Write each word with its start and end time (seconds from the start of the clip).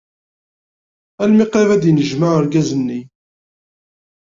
Almi 1.21 1.45
qrib 1.51 1.69
ad 1.71 1.79
d-yennejmaɛ 1.81 2.33
urgaz-nni. 2.39 3.01